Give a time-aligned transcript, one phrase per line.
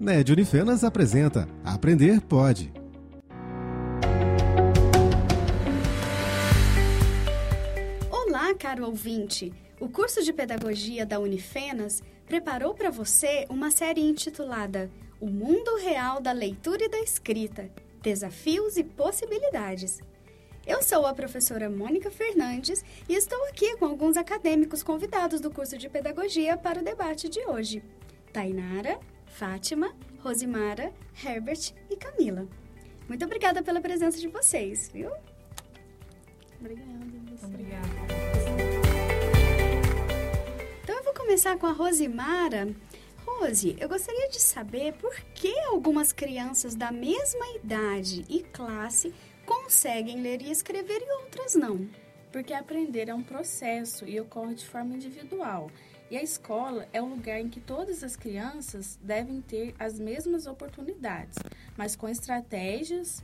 [0.00, 2.72] NED Unifenas apresenta Aprender Pode.
[8.10, 9.52] Olá, caro ouvinte!
[9.78, 14.90] O curso de Pedagogia da Unifenas preparou para você uma série intitulada
[15.20, 17.70] O Mundo Real da Leitura e da Escrita
[18.00, 20.00] Desafios e Possibilidades.
[20.66, 25.76] Eu sou a professora Mônica Fernandes e estou aqui com alguns acadêmicos convidados do curso
[25.76, 27.82] de Pedagogia para o debate de hoje:
[28.32, 28.98] Tainara,
[29.30, 30.92] Fátima, Rosimara,
[31.24, 32.46] Herbert e Camila.
[33.08, 35.10] Muito obrigada pela presença de vocês, viu?
[36.60, 36.90] Obrigada.
[37.42, 37.88] Obrigada.
[40.82, 42.74] Então eu vou começar com a Rosimara.
[43.24, 49.14] Rose, eu gostaria de saber por que algumas crianças da mesma idade e classe
[49.46, 51.88] conseguem ler e escrever e outras não.
[52.30, 55.70] Porque aprender é um processo e ocorre de forma individual.
[56.10, 60.44] E a escola é o lugar em que todas as crianças devem ter as mesmas
[60.44, 61.38] oportunidades,
[61.76, 63.22] mas com estratégias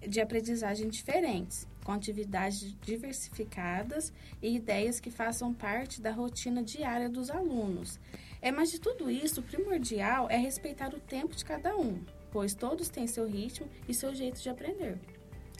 [0.00, 7.30] de aprendizagem diferentes, com atividades diversificadas e ideias que façam parte da rotina diária dos
[7.30, 8.00] alunos.
[8.40, 12.00] É, mas de tudo isso, o primordial é respeitar o tempo de cada um,
[12.32, 14.98] pois todos têm seu ritmo e seu jeito de aprender.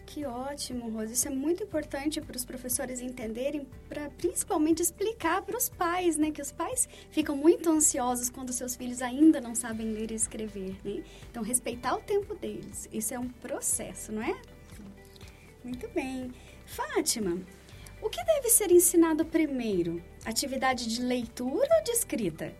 [0.06, 1.14] Que ótimo, Rose.
[1.14, 6.30] Isso é muito importante para os professores entenderem, para principalmente explicar para os pais, né?
[6.30, 10.76] Que os pais ficam muito ansiosos quando seus filhos ainda não sabem ler e escrever,
[10.84, 11.02] né?
[11.30, 12.88] Então, respeitar o tempo deles.
[12.92, 14.40] Isso é um processo, não é?
[15.64, 16.30] Muito bem.
[16.66, 17.38] Fátima,
[18.02, 20.02] o que deve ser ensinado primeiro?
[20.24, 22.54] Atividade de leitura ou de escrita?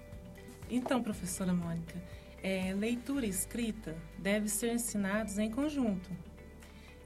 [0.71, 2.03] Então, professora Mônica,
[2.43, 6.11] é, leitura e escrita devem ser ensinados em conjunto.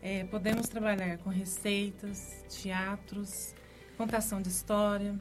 [0.01, 3.55] É, podemos trabalhar com receitas, teatros,
[3.97, 5.19] contação de história,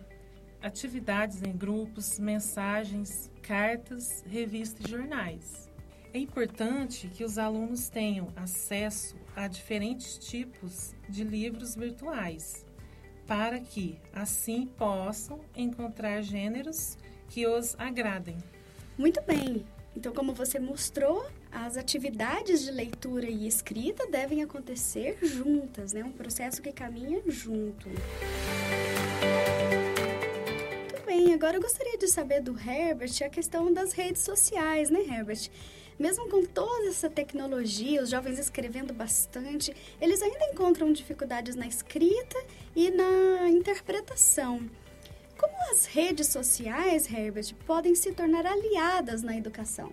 [0.62, 5.68] atividades em grupos, mensagens, cartas, revistas e jornais.
[6.14, 12.66] É importante que os alunos tenham acesso a diferentes tipos de livros virtuais,
[13.26, 16.98] para que assim possam encontrar gêneros
[17.30, 18.38] que os agradem.
[18.98, 19.66] Muito bem.
[19.96, 21.30] Então, como você mostrou,
[21.66, 26.04] as atividades de leitura e escrita devem acontecer juntas, né?
[26.04, 27.90] Um processo que caminha junto.
[27.90, 28.06] Muito
[31.06, 35.50] bem, agora eu gostaria de saber do Herbert a questão das redes sociais, né, Herbert?
[35.98, 42.38] Mesmo com toda essa tecnologia, os jovens escrevendo bastante, eles ainda encontram dificuldades na escrita
[42.76, 44.70] e na interpretação.
[45.36, 49.92] Como as redes sociais, Herbert, podem se tornar aliadas na educação?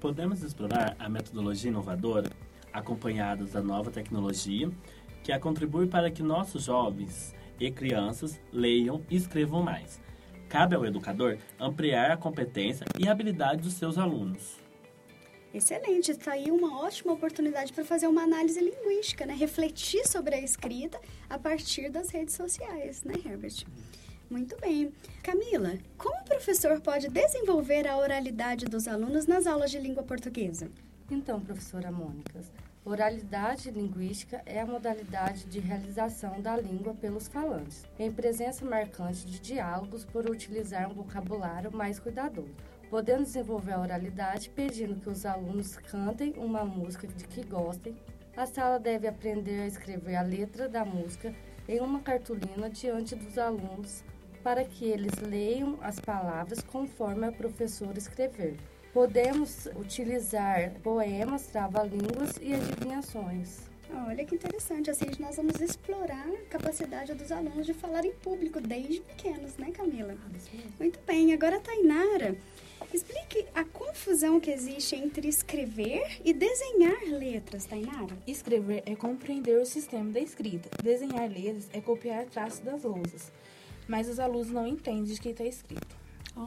[0.00, 2.30] Podemos explorar a metodologia inovadora,
[2.72, 4.70] acompanhadas da nova tecnologia,
[5.24, 10.00] que a contribui para que nossos jovens e crianças leiam e escrevam mais.
[10.48, 14.56] Cabe ao educador ampliar a competência e habilidade dos seus alunos.
[15.52, 19.34] Excelente, está aí uma ótima oportunidade para fazer uma análise linguística, né?
[19.34, 23.64] Refletir sobre a escrita a partir das redes sociais, né, Herbert?
[24.30, 24.92] Muito bem.
[25.22, 30.70] Camila, como o professor pode desenvolver a oralidade dos alunos nas aulas de língua portuguesa?
[31.10, 32.42] Então, professora Mônica,
[32.84, 39.40] oralidade linguística é a modalidade de realização da língua pelos falantes, em presença marcante de
[39.40, 42.54] diálogos por utilizar um vocabulário mais cuidadoso.
[42.90, 47.96] Podendo desenvolver a oralidade pedindo que os alunos cantem uma música de que gostem.
[48.36, 51.34] A sala deve aprender a escrever a letra da música
[51.66, 54.04] em uma cartolina diante dos alunos
[54.42, 58.56] para que eles leiam as palavras conforme a professora escrever.
[58.92, 63.68] Podemos utilizar poemas, trava-línguas e adivinhações.
[64.06, 68.60] Olha que interessante, assim nós vamos explorar a capacidade dos alunos de falar em público
[68.60, 70.14] desde pequenos, né, Camila?
[70.78, 72.36] Muito bem, agora Tainara,
[72.92, 78.14] explique a confusão que existe entre escrever e desenhar letras, Tainara.
[78.26, 83.32] Escrever é compreender o sistema da escrita, desenhar letras é copiar traços das lousas
[83.88, 85.98] mas os alunos não entendem de que está escrito.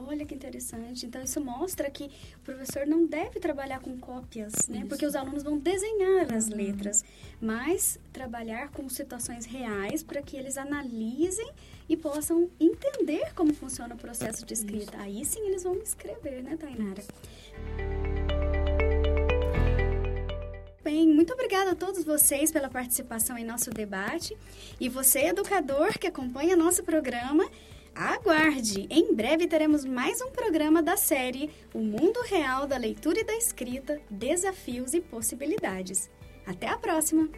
[0.07, 1.05] Olha que interessante.
[1.05, 2.05] Então, isso mostra que
[2.38, 4.79] o professor não deve trabalhar com cópias, né?
[4.79, 4.88] Isso.
[4.88, 7.03] Porque os alunos vão desenhar as letras,
[7.41, 11.49] mas trabalhar com situações reais para que eles analisem
[11.90, 14.96] e possam entender como funciona o processo de escrita.
[14.96, 15.03] Isso.
[15.03, 17.03] Aí sim eles vão escrever, né, Tainara?
[17.71, 17.71] Bem,
[21.31, 24.37] muito obrigada a todos vocês pela participação em nosso debate.
[24.79, 27.49] E você, educador que acompanha nosso programa,
[27.95, 28.85] aguarde!
[28.89, 33.35] Em breve teremos mais um programa da série O Mundo Real da Leitura e da
[33.35, 36.09] Escrita Desafios e Possibilidades.
[36.45, 37.29] Até a próxima!